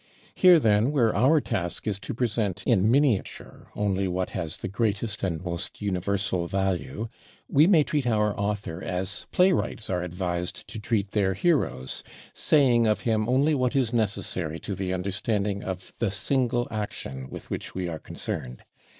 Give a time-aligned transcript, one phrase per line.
[0.33, 5.21] Here, then, where our task is to present in miniature only what has the greatest
[5.21, 7.07] and most universal value,
[7.47, 12.03] we may treat our author as playwrights are advised to treat their heroes,
[12.33, 17.51] saying of him only what is necessary to the understanding of the single action with
[17.51, 18.63] which we are concerned.